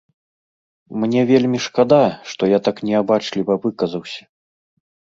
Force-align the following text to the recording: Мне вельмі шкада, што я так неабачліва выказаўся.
Мне 1.03 1.21
вельмі 1.33 1.59
шкада, 1.67 2.01
што 2.33 2.51
я 2.57 2.63
так 2.71 2.77
неабачліва 2.91 3.61
выказаўся. 3.67 4.21